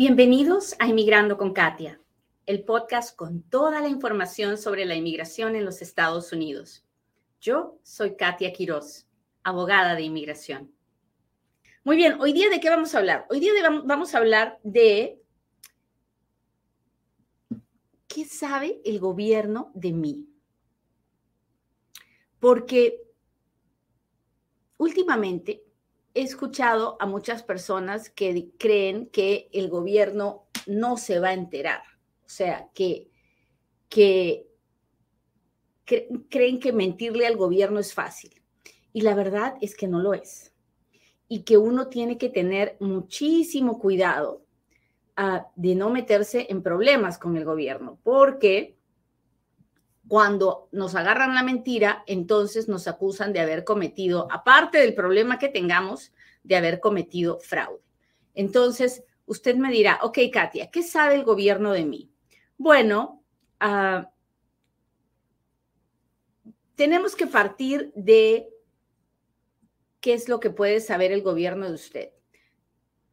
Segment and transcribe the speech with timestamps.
[0.00, 2.00] Bienvenidos a Inmigrando con Katia,
[2.46, 6.86] el podcast con toda la información sobre la inmigración en los Estados Unidos.
[7.38, 9.06] Yo soy Katia Quiroz,
[9.42, 10.72] abogada de inmigración.
[11.84, 13.26] Muy bien, hoy día de qué vamos a hablar?
[13.28, 13.52] Hoy día
[13.84, 15.20] vamos a hablar de
[18.08, 20.26] qué sabe el gobierno de mí.
[22.38, 23.02] Porque
[24.78, 25.62] últimamente
[26.14, 31.82] he escuchado a muchas personas que creen que el gobierno no se va a enterar.
[32.24, 33.10] O sea, que,
[33.88, 34.46] que
[36.28, 38.40] creen que mentirle al gobierno es fácil.
[38.92, 40.52] Y la verdad es que no lo es.
[41.28, 44.44] Y que uno tiene que tener muchísimo cuidado
[45.16, 48.79] uh, de no meterse en problemas con el gobierno, porque
[50.10, 55.48] cuando nos agarran la mentira, entonces nos acusan de haber cometido, aparte del problema que
[55.48, 57.78] tengamos, de haber cometido fraude.
[58.34, 62.10] Entonces, usted me dirá, ok, Katia, ¿qué sabe el gobierno de mí?
[62.58, 63.22] Bueno,
[63.62, 64.04] uh,
[66.74, 68.48] tenemos que partir de
[70.00, 72.10] qué es lo que puede saber el gobierno de usted.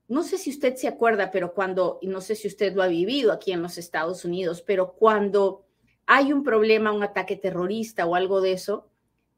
[0.07, 2.87] No sé si usted se acuerda, pero cuando, y no sé si usted lo ha
[2.87, 5.66] vivido aquí en los Estados Unidos, pero cuando
[6.07, 8.87] hay un problema, un ataque terrorista o algo de eso,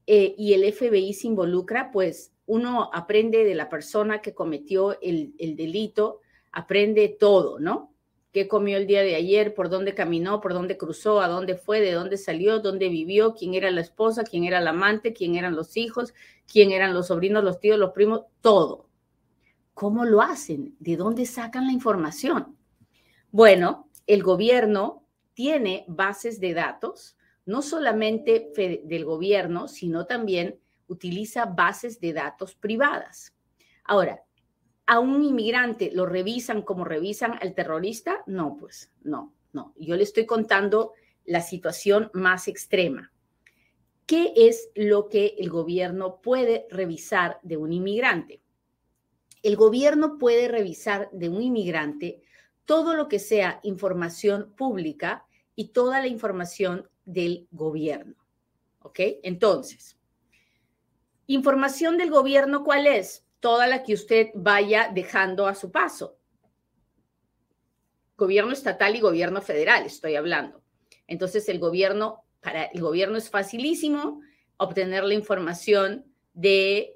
[0.08, 5.36] eh, y el FBI se involucra, pues uno aprende de la persona que cometió el,
[5.38, 7.90] el delito, aprende todo, ¿no?
[8.32, 11.82] qué comió el día de ayer, por dónde caminó, por dónde cruzó, a dónde fue,
[11.82, 15.56] de dónde salió, dónde vivió, quién era la esposa, quién era el amante, quién eran
[15.56, 16.14] los hijos,
[16.52, 18.88] quién eran los sobrinos, los tíos, los primos, todo.
[19.74, 20.76] ¿Cómo lo hacen?
[20.80, 22.56] ¿De dónde sacan la información?
[23.32, 24.99] Bueno, el gobierno
[25.40, 28.52] tiene bases de datos, no solamente
[28.84, 33.34] del gobierno, sino también utiliza bases de datos privadas.
[33.86, 34.22] Ahora,
[34.86, 38.22] ¿a un inmigrante lo revisan como revisan al terrorista?
[38.28, 39.74] No, pues no, no.
[39.78, 40.92] Yo le estoy contando
[41.24, 43.14] la situación más extrema.
[44.06, 48.42] ¿Qué es lo que el gobierno puede revisar de un inmigrante?
[49.42, 52.24] El gobierno puede revisar de un inmigrante
[52.66, 55.26] todo lo que sea información pública
[55.60, 58.16] y toda la información del gobierno.
[58.82, 58.98] ¿Ok?
[59.24, 59.98] Entonces,
[61.28, 63.26] información del gobierno, ¿cuál es?
[63.42, 66.18] Toda la que usted vaya dejando a su paso.
[68.16, 70.64] Gobierno estatal y gobierno federal, estoy hablando.
[71.08, 74.22] Entonces, el gobierno, para el gobierno es facilísimo
[74.56, 76.96] obtener la información de,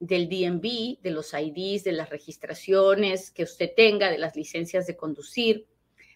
[0.00, 4.96] del DMV, de los IDs, de las registraciones que usted tenga, de las licencias de
[4.96, 5.68] conducir,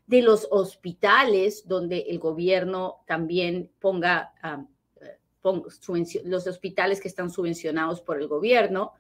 [0.08, 4.32] de los hospitales donde el gobierno también ponga,
[5.42, 8.94] los hospitales que están subvencionados por el gobierno.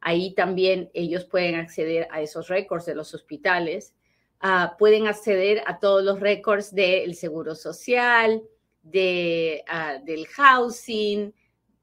[0.00, 3.94] Ahí también ellos pueden acceder a esos récords de los hospitales.
[4.40, 8.42] Ah, pueden acceder a todos los récords del seguro social,
[8.82, 11.34] de, ah, del housing,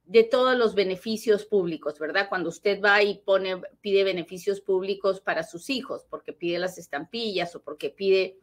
[0.05, 2.27] de todos los beneficios públicos, ¿verdad?
[2.27, 7.55] Cuando usted va y pone, pide beneficios públicos para sus hijos, porque pide las estampillas
[7.55, 8.39] o porque pide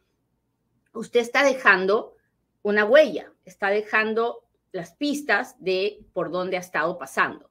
[0.93, 2.15] usted está dejando
[2.63, 7.49] una huella, está dejando las pistas de por dónde ha estado pasando.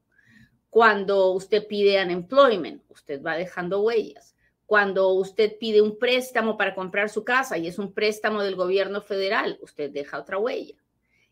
[0.70, 4.36] Cuando usted pide unemployment, usted va dejando huellas.
[4.66, 9.00] Cuando usted pide un préstamo para comprar su casa y es un préstamo del gobierno
[9.00, 10.76] federal, usted deja otra huella.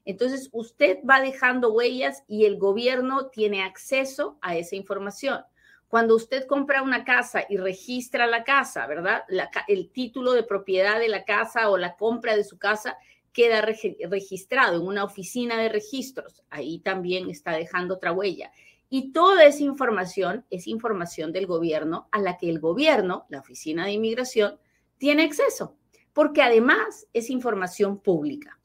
[0.04, 5.44] Entonces, usted va dejando huellas y el gobierno tiene acceso a esa información.
[5.88, 9.22] Cuando usted compra una casa y registra la casa, ¿verdad?
[9.68, 12.98] el título de propiedad de la casa o la compra de su casa
[13.32, 16.42] queda registrado en una oficina de registros.
[16.50, 18.50] Ahí también está dejando otra huella.
[18.90, 23.84] Y toda esa información es información del gobierno a la que el gobierno, la Oficina
[23.84, 24.58] de Inmigración,
[24.96, 25.76] tiene acceso,
[26.12, 28.58] porque además es información pública.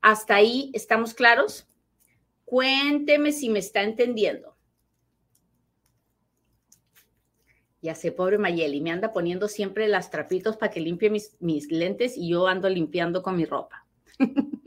[0.00, 1.66] ¿Hasta ahí estamos claros?
[2.44, 4.56] Cuénteme si me está entendiendo.
[7.82, 11.70] Ya sé, pobre Mayeli, me anda poniendo siempre las trapitos para que limpie mis, mis
[11.70, 13.86] lentes y yo ando limpiando con mi ropa.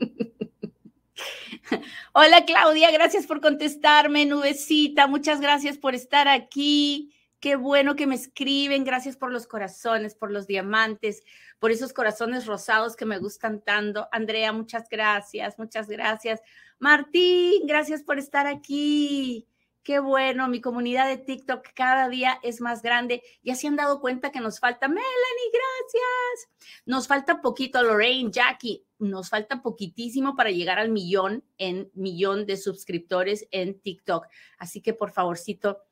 [2.12, 7.12] Hola Claudia, gracias por contestarme, nubecita, muchas gracias por estar aquí.
[7.40, 11.22] Qué bueno que me escriben, gracias por los corazones, por los diamantes,
[11.58, 14.08] por esos corazones rosados que me gustan tanto.
[14.12, 16.40] Andrea, muchas gracias, muchas gracias.
[16.78, 19.46] Martín, gracias por estar aquí.
[19.84, 23.22] Qué bueno, mi comunidad de TikTok cada día es más grande.
[23.42, 25.04] Ya se han dado cuenta que nos falta Melanie,
[25.52, 26.80] gracias.
[26.86, 32.56] Nos falta poquito, Lorraine, Jackie, nos falta poquitísimo para llegar al millón en millón de
[32.56, 34.26] suscriptores en TikTok.
[34.56, 35.82] Así que por favorcito,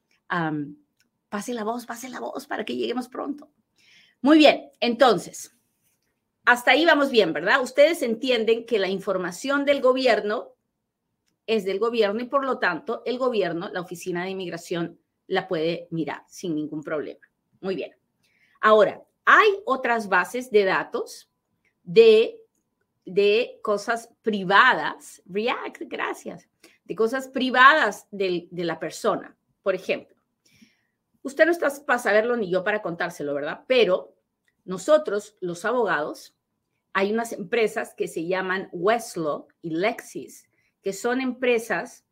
[1.28, 3.52] pase la voz, pase la voz para que lleguemos pronto.
[4.22, 5.54] Muy bien, entonces,
[6.46, 7.60] hasta ahí vamos bien, ¿verdad?
[7.60, 10.54] Ustedes entienden que la información del gobierno
[11.46, 15.88] es del gobierno y por lo tanto el gobierno, la oficina de inmigración, la puede
[15.90, 17.20] mirar sin ningún problema.
[17.60, 17.94] Muy bien.
[18.60, 21.30] Ahora, hay otras bases de datos
[21.82, 22.40] de,
[23.04, 26.48] de cosas privadas, React, gracias,
[26.84, 29.36] de cosas privadas de, de la persona.
[29.62, 30.16] Por ejemplo,
[31.22, 33.64] usted no está para saberlo ni yo para contárselo, ¿verdad?
[33.66, 34.14] Pero
[34.64, 36.34] nosotros, los abogados,
[36.92, 40.48] hay unas empresas que se llaman Westlaw y Lexis,
[40.82, 42.04] que son empresas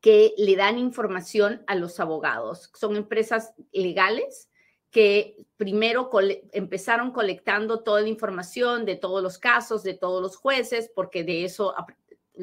[0.00, 2.70] que le dan información a los abogados.
[2.74, 4.50] Son empresas legales
[4.90, 6.10] que primero
[6.52, 11.44] empezaron colectando toda la información de todos los casos, de todos los jueces, porque de
[11.44, 11.74] eso,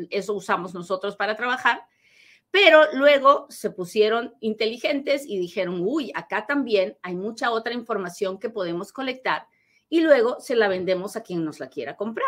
[0.09, 1.85] eso usamos nosotros para trabajar,
[2.51, 8.49] pero luego se pusieron inteligentes y dijeron, uy, acá también hay mucha otra información que
[8.49, 9.47] podemos colectar
[9.87, 12.27] y luego se la vendemos a quien nos la quiera comprar.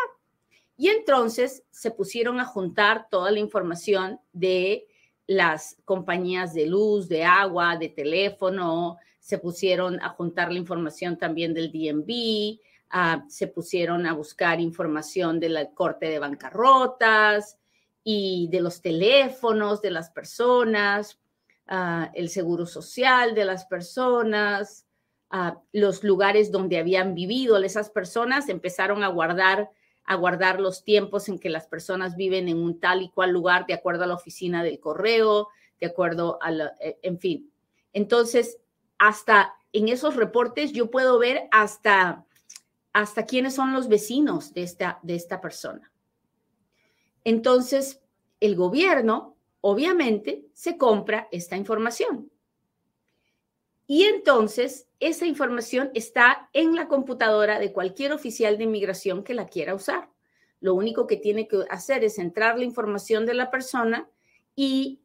[0.76, 4.86] Y entonces se pusieron a juntar toda la información de
[5.26, 11.54] las compañías de luz, de agua, de teléfono, se pusieron a juntar la información también
[11.54, 12.60] del DMV,
[12.90, 17.58] ah, se pusieron a buscar información de la corte de bancarrotas
[18.02, 21.18] y de los teléfonos de las personas,
[21.68, 24.86] ah, el seguro social de las personas,
[25.30, 29.70] ah, los lugares donde habían vivido esas personas, empezaron a guardar
[30.04, 33.66] a guardar los tiempos en que las personas viven en un tal y cual lugar
[33.66, 35.48] de acuerdo a la oficina del correo,
[35.80, 37.50] de acuerdo a la, eh, en fin.
[37.92, 38.58] Entonces,
[38.98, 42.24] hasta en esos reportes yo puedo ver hasta,
[42.92, 45.90] hasta quiénes son los vecinos de esta, de esta persona.
[47.24, 48.00] Entonces,
[48.40, 52.30] el gobierno obviamente se compra esta información.
[53.86, 59.46] Y entonces esa información está en la computadora de cualquier oficial de inmigración que la
[59.46, 60.08] quiera usar.
[60.60, 64.08] Lo único que tiene que hacer es entrar la información de la persona
[64.56, 65.00] y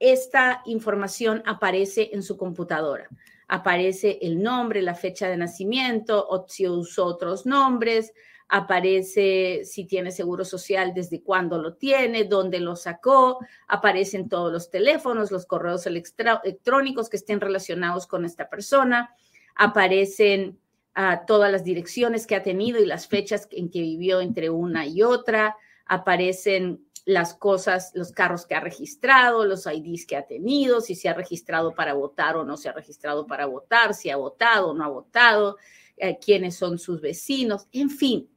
[0.00, 3.08] esta información aparece en su computadora.
[3.46, 8.12] Aparece el nombre, la fecha de nacimiento, o si usó otros nombres,
[8.48, 14.70] aparece si tiene seguro social, desde cuándo lo tiene, dónde lo sacó, aparecen todos los
[14.70, 19.14] teléfonos, los correos electrónicos que estén relacionados con esta persona,
[19.56, 20.58] aparecen
[20.94, 24.86] ah, todas las direcciones que ha tenido y las fechas en que vivió entre una
[24.86, 25.56] y otra,
[25.86, 31.08] aparecen las cosas, los carros que ha registrado, los IDs que ha tenido, si se
[31.08, 34.74] ha registrado para votar o no se ha registrado para votar, si ha votado o
[34.74, 35.58] no ha votado,
[35.96, 38.28] eh, quiénes son sus vecinos, en fin,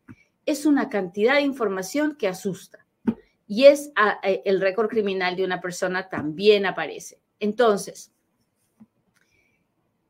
[0.45, 2.85] es una cantidad de información que asusta.
[3.47, 7.19] Y es ah, eh, el récord criminal de una persona también aparece.
[7.39, 8.11] Entonces,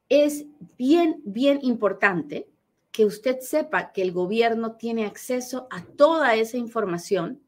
[0.10, 0.46] es
[0.78, 2.48] bien, bien importante
[2.92, 7.42] que usted sepa que el gobierno tiene acceso a toda esa información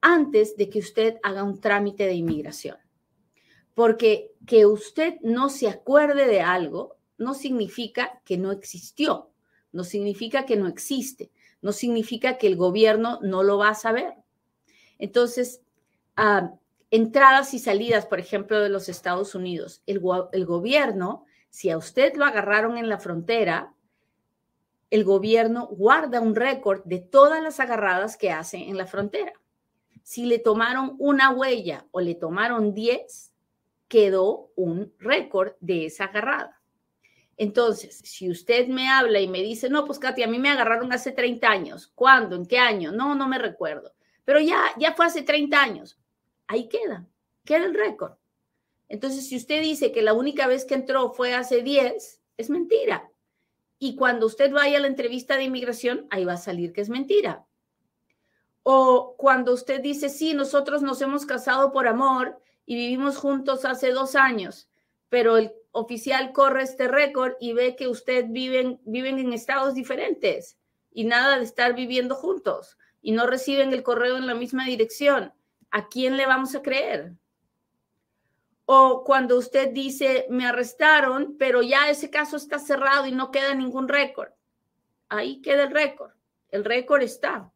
[0.00, 2.76] antes de que usted haga un trámite de inmigración.
[3.74, 9.30] Porque que usted no se acuerde de algo no significa que no existió,
[9.70, 11.30] no significa que no existe,
[11.62, 14.14] no significa que el gobierno no lo va a saber.
[14.98, 15.62] Entonces,
[16.16, 16.52] ah,
[16.90, 20.00] entradas y salidas, por ejemplo, de los Estados Unidos, el,
[20.32, 23.72] el gobierno, si a usted lo agarraron en la frontera,
[24.90, 29.32] el gobierno guarda un récord de todas las agarradas que hace en la frontera
[30.10, 33.32] si le tomaron una huella o le tomaron 10,
[33.88, 36.59] quedó un récord de esa agarrada.
[37.40, 40.92] Entonces, si usted me habla y me dice, no, pues Katy, a mí me agarraron
[40.92, 41.90] hace 30 años.
[41.94, 42.36] ¿Cuándo?
[42.36, 42.92] ¿En qué año?
[42.92, 43.94] No, no me recuerdo.
[44.26, 45.98] Pero ya, ya fue hace 30 años.
[46.48, 47.08] Ahí queda,
[47.46, 48.12] queda el récord.
[48.90, 53.10] Entonces, si usted dice que la única vez que entró fue hace 10, es mentira.
[53.78, 56.90] Y cuando usted vaya a la entrevista de inmigración, ahí va a salir que es
[56.90, 57.46] mentira.
[58.64, 63.92] O cuando usted dice, sí, nosotros nos hemos casado por amor y vivimos juntos hace
[63.92, 64.68] dos años,
[65.08, 70.58] pero el oficial corre este récord y ve que usted viven, viven en estados diferentes
[70.92, 75.32] y nada de estar viviendo juntos y no reciben el correo en la misma dirección.
[75.70, 77.12] ¿A quién le vamos a creer?
[78.66, 83.54] O cuando usted dice, me arrestaron, pero ya ese caso está cerrado y no queda
[83.54, 84.30] ningún récord.
[85.08, 86.12] Ahí queda el récord.
[86.50, 87.52] El récord está.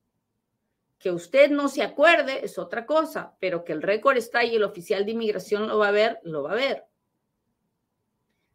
[0.98, 4.64] Que usted no se acuerde es otra cosa, pero que el récord está y el
[4.64, 6.84] oficial de inmigración lo va a ver, lo va a ver.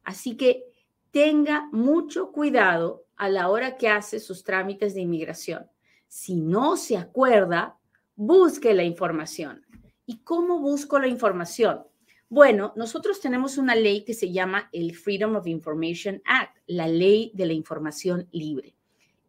[0.10, 0.66] Así que
[1.12, 5.70] tenga mucho cuidado a la hora que hace sus trámites de inmigración.
[6.08, 7.78] Si no se acuerda,
[8.16, 9.64] busque la información.
[10.08, 11.84] ¿Y cómo busco la información?
[12.28, 17.32] Bueno, nosotros tenemos una ley que se llama el Freedom of Information Act, la ley
[17.36, 18.74] de la información libre.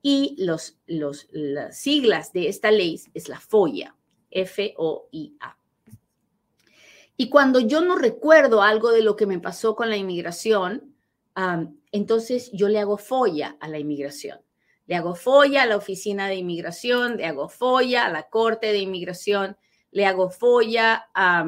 [0.00, 3.94] Y los, los, las siglas de esta ley es la FOIA,
[4.30, 5.59] F-O-I-A.
[7.20, 10.94] Y cuando yo no recuerdo algo de lo que me pasó con la inmigración,
[11.92, 14.40] entonces yo le hago folla a la inmigración.
[14.86, 18.78] Le hago folla a la oficina de inmigración, le hago folla a la corte de
[18.78, 19.58] inmigración,
[19.90, 21.44] le hago folla a,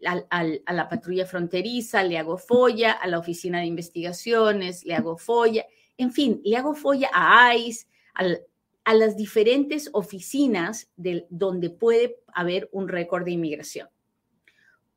[0.00, 5.66] la patrulla fronteriza, le hago folla a la oficina de investigaciones, le hago folla,
[5.98, 12.70] en fin, le hago folla a ICE, a las diferentes oficinas de, donde puede haber
[12.72, 13.90] un récord de inmigración.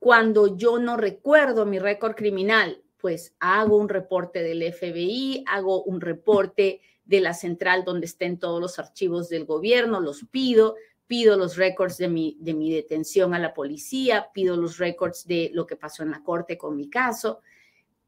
[0.02, 6.02] Cuando yo no recuerdo mi récord criminal, pues hago un reporte del FBI, hago un
[6.02, 10.74] reporte de la central donde estén todos los archivos del gobierno, los pido,
[11.06, 15.52] pido los récords de mi, de mi detención a la policía, pido los récords de
[15.54, 17.42] lo que pasó en la corte con mi caso.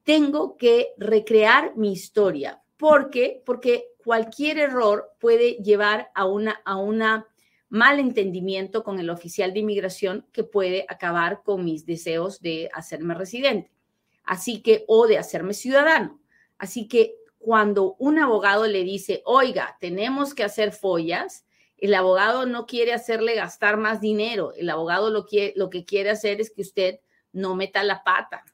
[0.02, 2.60] Tengo que recrear mi historia.
[2.76, 3.44] ¿Por qué?
[3.46, 7.28] Porque cualquier error puede llevar a una, a una
[7.74, 13.15] mal entendimiento con el oficial de inmigración que puede acabar con mis deseos de hacerme
[13.15, 13.72] residente.
[14.24, 16.22] Así que, o de hacerme ciudadano.
[16.60, 21.48] Así que cuando un abogado le dice, oiga, tenemos que hacer follas,
[21.80, 24.53] el abogado no quiere hacerle gastar más dinero.
[24.53, 25.25] El abogado lo,
[25.56, 27.00] lo que quiere hacer es que usted
[27.32, 28.46] no meta la pata.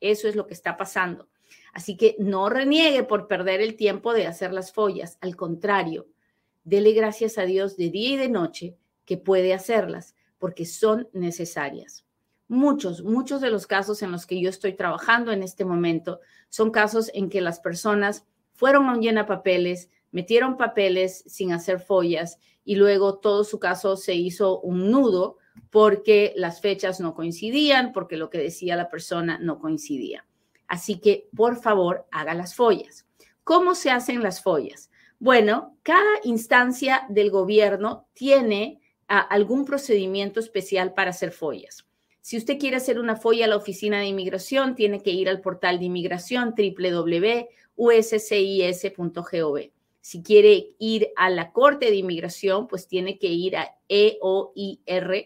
[0.00, 1.28] Eso es lo que está pasando.
[1.74, 5.18] Así que no reniegue por perder el tiempo de hacer las follas.
[5.20, 6.06] Al contrario,
[6.64, 12.04] dele gracias a Dios de día y de noche que puede hacerlas porque son necesarias.
[12.48, 16.70] Muchos, muchos de los casos en los que yo estoy trabajando en este momento son
[16.70, 22.76] casos en que las personas fueron a un papeles, metieron papeles sin hacer follas y
[22.76, 25.38] luego todo su caso se hizo un nudo
[25.70, 30.26] porque las fechas no coincidían, porque lo que decía la persona no coincidía.
[30.68, 33.06] Así que, por favor, haga las follas.
[33.44, 34.90] ¿Cómo se hacen las follas?
[35.22, 41.86] Bueno, cada instancia del gobierno tiene ah, algún procedimiento especial para hacer follas.
[42.20, 45.40] Si usted quiere hacer una folla a la oficina de inmigración, tiene que ir al
[45.40, 47.46] portal de inmigración www.uscis.gov.
[50.00, 55.22] Si quiere ir a la corte de inmigración, pues tiene que ir a eoir.gov,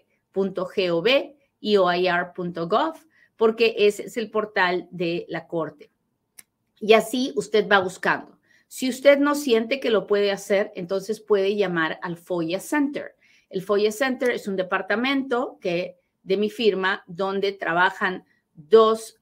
[1.63, 2.95] eoir.gov,
[3.39, 5.91] porque ese es el portal de la corte.
[6.81, 8.36] Y así usted va buscando.
[8.77, 13.15] Si usted no siente que lo puede hacer, entonces puede llamar al FOIA Center.
[13.49, 19.19] El FOIA Center es un departamento que de mi firma, donde trabajan dos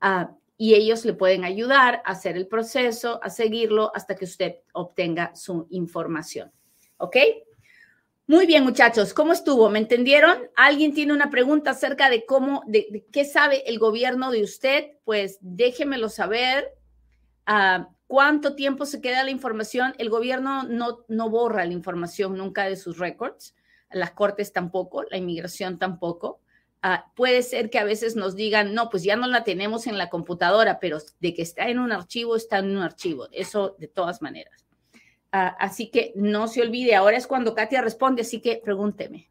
[0.00, 4.56] Ah, y ellos le pueden ayudar a hacer el proceso, a seguirlo hasta que usted
[4.72, 6.52] obtenga su información.
[6.98, 7.16] ¿Ok?
[8.26, 9.70] Muy bien, muchachos, ¿cómo estuvo?
[9.70, 10.38] ¿Me entendieron?
[10.54, 14.92] ¿Alguien tiene una pregunta acerca de cómo, de, qué sabe el gobierno de usted?
[15.04, 16.68] Pues déjemelo saber.
[17.46, 19.94] Ah, ¿Cuánto tiempo se queda la información?
[19.98, 23.54] El gobierno no, no borra la información nunca de sus récords,
[23.90, 26.40] las cortes tampoco, la inmigración tampoco.
[26.82, 29.98] Ah, puede ser que a veces nos digan, no, pues ya no la tenemos en
[29.98, 33.28] la computadora, pero de que está en un archivo, está en un archivo.
[33.32, 34.66] Eso de todas maneras.
[35.32, 39.30] Ah, así que no se olvide, ahora es cuando Katia responde, así que pregúnteme.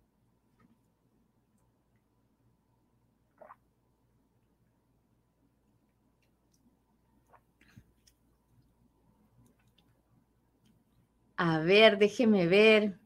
[11.38, 13.00] A ver, déjeme ver.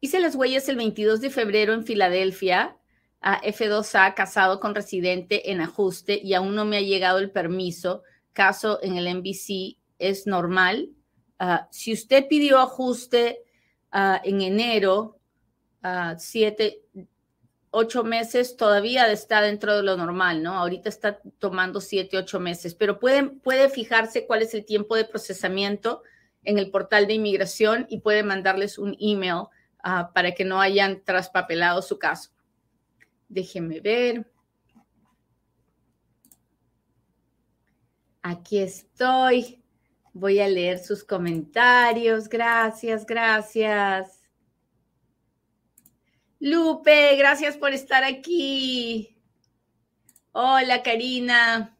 [0.00, 2.76] Hice las huellas el 22 de febrero en Filadelfia,
[3.26, 8.02] a F2A, casado con residente en ajuste y aún no me ha llegado el permiso.
[8.34, 10.90] Caso en el NBC es normal.
[11.38, 13.42] Ah, si usted pidió ajuste
[13.90, 15.18] ah, en enero,
[15.82, 16.82] uh, siete,
[17.70, 20.58] ocho meses, todavía está dentro de lo normal, ¿no?
[20.58, 25.06] Ahorita está tomando siete, ocho meses, pero pueden, puede fijarse cuál es el tiempo de
[25.06, 26.02] procesamiento
[26.42, 29.44] en el portal de inmigración y puede mandarles un email
[30.14, 32.33] para que no hayan traspapelado su caso.
[33.34, 34.30] Déjenme ver.
[38.22, 39.60] Aquí estoy.
[40.12, 42.28] Voy a leer sus comentarios.
[42.28, 44.22] Gracias, gracias.
[46.38, 49.16] Lupe, gracias por estar aquí.
[50.30, 51.76] Hola, Karina.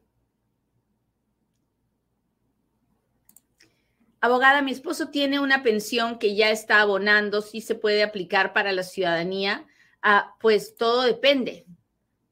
[4.19, 8.73] Abogada, mi esposo tiene una pensión que ya está abonando, si se puede aplicar para
[8.73, 9.65] la ciudadanía.
[10.07, 11.65] Ah, pues todo depende.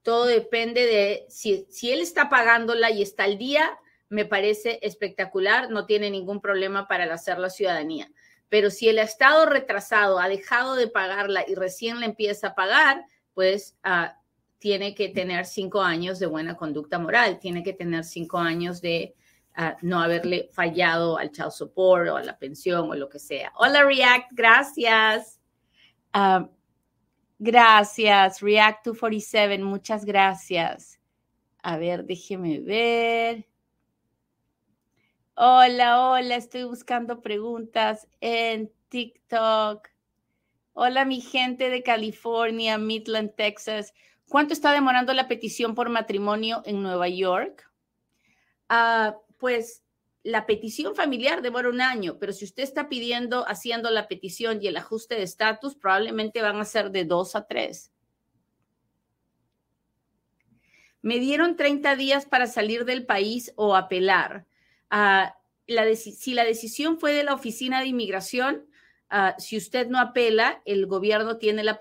[0.03, 3.67] Todo depende de si, si él está pagándola y está al día,
[4.09, 8.11] me parece espectacular, no tiene ningún problema para hacer la ciudadanía.
[8.47, 13.05] Pero si el estado retrasado ha dejado de pagarla y recién la empieza a pagar,
[13.33, 14.19] pues ah,
[14.59, 19.15] tiene que tener cinco años de buena conducta moral, tiene que tener cinco años de
[19.55, 23.51] ah, no haberle fallado al child support o a la pensión o lo que sea.
[23.55, 25.39] Hola React, gracias.
[26.13, 26.47] Ah,
[27.43, 30.99] gracias, React 247, muchas gracias.
[31.61, 33.45] A ver, déjeme ver.
[35.35, 39.89] Hola, hola, estoy buscando preguntas en TikTok.
[40.73, 43.93] Hola, mi gente de California, Midland, Texas.
[44.29, 47.69] ¿Cuánto está demorando la petición por matrimonio en Nueva York?
[48.69, 49.82] Ah, pues
[50.23, 54.67] la petición familiar demora un año, pero si usted está pidiendo, haciendo la petición y
[54.67, 57.91] el ajuste de estatus, probablemente van a ser de dos a tres.
[61.01, 64.45] Me dieron 30 días para salir del país o apelar
[65.67, 68.65] la si la decisión fue de la Oficina de Inmigración,
[69.09, 71.79] ah, si usted no apela, el gobierno tiene la,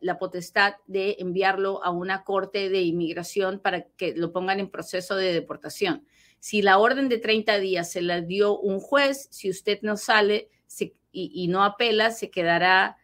[0.00, 5.16] la, potestad de enviarlo a una corte de inmigración para que lo pongan en proceso
[5.16, 6.06] de deportación.
[6.44, 10.50] Si la orden de 30 días se la dio un juez, si usted no sale
[11.10, 12.98] y, no apela, se quedará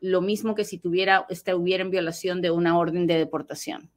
[0.00, 3.90] lo mismo que si tuviera, estuviera en violación de una orden de deportación.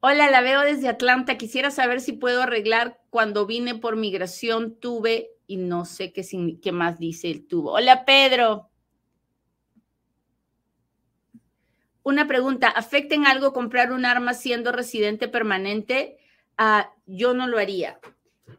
[0.00, 1.36] Hola, la veo desde Atlanta.
[1.36, 6.24] Quisiera saber si puedo arreglar cuando vine por migración, tuve y no sé qué,
[6.62, 7.72] qué más dice el tubo.
[7.72, 8.69] Hola, Pedro.
[12.02, 16.18] Una pregunta, ¿afecta en algo comprar un arma siendo residente permanente?
[16.56, 18.00] Ah, yo no lo haría.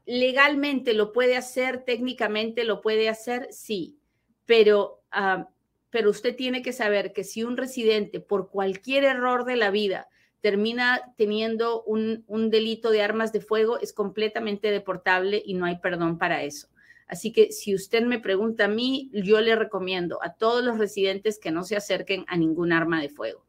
[0.05, 3.97] Legalmente lo puede hacer, técnicamente lo puede hacer, sí,
[4.45, 5.49] pero, ah,
[5.89, 10.07] pero usted tiene que saber que si un residente por cualquier error de la vida
[10.41, 16.17] termina teniendo un, delito de armas de fuego, es completamente deportable y no hay perdón
[16.17, 16.67] para eso.
[17.07, 21.39] Así que si usted me pregunta a mí, yo le recomiendo a todos los residentes
[21.39, 23.45] que no se acerquen a ningún arma de fuego.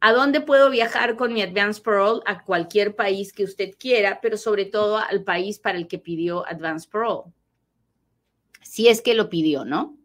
[0.00, 2.22] ¿A dónde puedo viajar con mi Advance Parole?
[2.24, 6.46] A cualquier país que usted quiera, pero sobre todo al país para el que pidió
[6.46, 7.30] Advance Parole.
[8.62, 9.98] Si es que lo pidió, ¿no?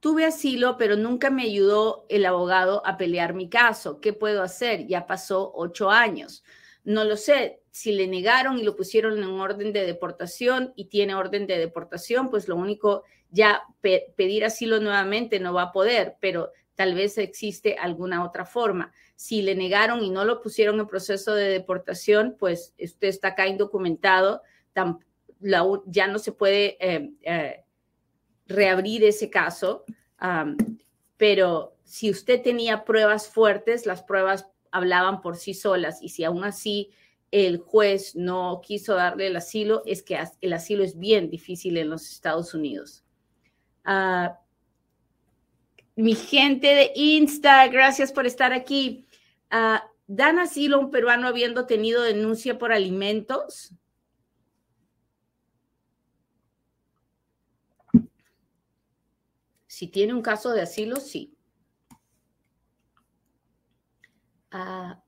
[0.00, 4.00] Tuve asilo, pero nunca me ayudó el abogado a pelear mi caso.
[4.00, 4.86] ¿Qué puedo hacer?
[4.86, 6.42] Ya pasó ocho años.
[6.84, 7.59] No lo sé.
[7.70, 12.30] Si le negaron y lo pusieron en orden de deportación y tiene orden de deportación,
[12.30, 17.76] pues lo único, ya pedir asilo nuevamente no va a poder, pero tal vez existe
[17.76, 18.92] alguna otra forma.
[19.14, 23.46] Si le negaron y no lo pusieron en proceso de deportación, pues usted está acá
[23.46, 24.42] indocumentado,
[25.86, 27.64] ya no se puede eh, eh,
[28.46, 29.84] reabrir ese caso,
[31.16, 36.44] pero si usted tenía pruebas fuertes, las pruebas hablaban por sí solas y si aún
[36.44, 36.90] así
[37.30, 41.90] el juez no quiso darle el asilo, es que el asilo es bien difícil en
[41.90, 43.04] los Estados Unidos.
[43.84, 44.40] Ah,
[45.96, 49.06] mi gente de Insta, gracias por estar aquí.
[49.50, 53.72] Ah, ¿Dan asilo a un peruano habiendo tenido denuncia por alimentos?
[59.68, 61.36] Si tiene un caso de asilo, sí.
[64.50, 65.00] Ah,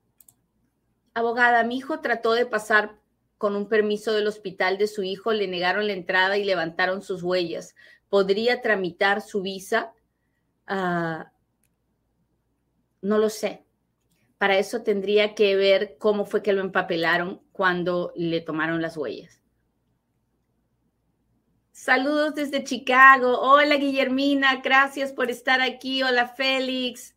[1.13, 2.97] abogada, mi hijo trató de pasar
[3.37, 7.23] con un permiso del hospital de su hijo, le negaron la entrada y levantaron sus
[7.23, 7.75] huellas.
[8.09, 9.93] ¿Podría tramitar su visa?
[10.65, 11.31] Ah,
[13.01, 13.65] no lo sé.
[14.37, 19.41] Para eso tendría que ver cómo fue que lo empapelaron cuando le tomaron las huellas.
[21.71, 23.39] Saludos desde Chicago.
[23.41, 26.03] Hola Guillermina, gracias por estar aquí.
[26.03, 27.12] Hola Félix.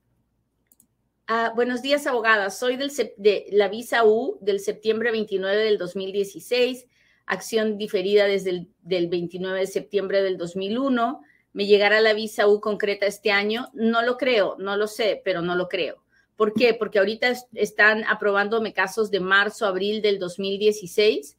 [1.28, 2.50] Ah, buenos días, abogada.
[2.50, 6.86] Soy del, de la visa U del septiembre 29 del 2016,
[7.26, 11.20] acción diferida desde el del 29 de septiembre del 2001.
[11.52, 13.70] ¿Me llegará la visa U concreta este año?
[13.74, 16.04] No lo creo, no lo sé, pero no lo creo.
[16.36, 16.74] ¿Por qué?
[16.74, 21.36] Porque ahorita están aprobándome casos de marzo, abril del 2016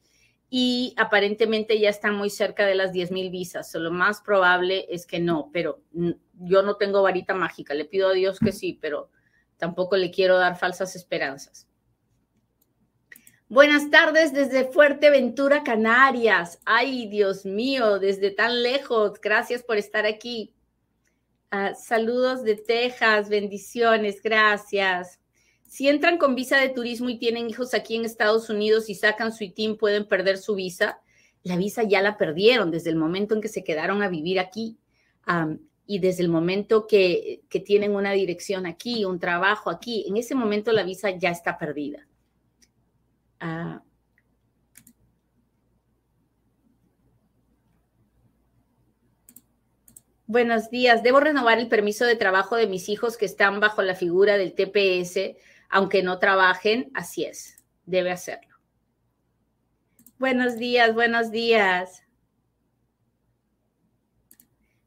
[0.50, 3.73] y aparentemente ya están muy cerca de las 10 mil visas.
[3.73, 7.73] lo más probable es que no, pero yo no tengo varita mágica.
[7.73, 9.12] Le pido a Dios que sí, pero
[9.58, 11.67] tampoco le quiero dar falsas esperanzas.
[13.50, 16.60] Buenas tardes desde Fuerteventura, Canarias.
[16.65, 19.22] Ay, Dios mío, desde tan lejos.
[19.22, 20.54] Gracias por estar aquí.
[21.50, 25.22] Ah, saludos de Texas, bendiciones, gracias.
[25.65, 29.32] Si entran con visa de turismo y tienen hijos aquí en Estados Unidos y sacan
[29.32, 31.00] su ITIN, pueden perder su visa.
[31.43, 34.78] La visa ya la perdieron desde el momento en que se quedaron a vivir aquí
[35.88, 40.06] y desde el momento que, tienen una dirección aquí, un trabajo aquí.
[40.08, 42.06] En ese momento la visa ya está perdida.
[43.39, 43.82] Ah,
[50.30, 51.04] Buenos días.
[51.04, 54.54] Debo renovar el permiso de trabajo de mis hijos que están bajo la figura del
[54.54, 55.38] TPS,
[55.69, 56.91] aunque no trabajen.
[56.93, 58.58] Así es, debe hacerlo.
[60.19, 62.07] Buenos días, buenos días.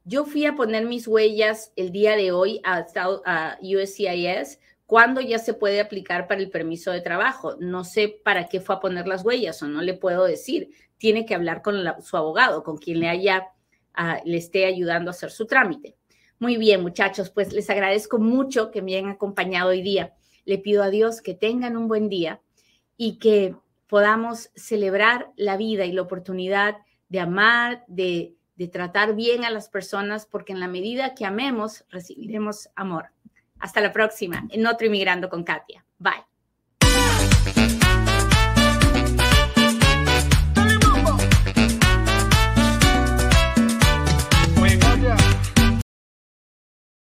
[0.04, 5.54] Yo fui a poner mis huellas el día de hoy a, USCIS cuando ya se
[5.54, 7.56] puede aplicar para el permiso de trabajo.
[7.60, 10.70] No sé para qué fue a poner las huellas o no le puedo decir.
[10.98, 13.48] Tiene que hablar con su abogado, con quien le haya
[14.24, 15.96] le esté ayudando a hacer su trámite.
[16.38, 20.14] Muy bien, muchachos, pues les agradezco mucho que me hayan acompañado hoy día.
[20.46, 22.40] Le pido a Dios que tengan un buen día
[22.96, 23.54] y que
[23.86, 26.78] podamos celebrar la vida y la oportunidad
[27.10, 31.86] de amar, de, de tratar bien a las personas, porque en la medida que amemos,
[31.88, 33.06] recibiremos amor.
[33.58, 35.86] Hasta la próxima en otro Inmigrando con Katia.
[35.98, 36.29] Bye.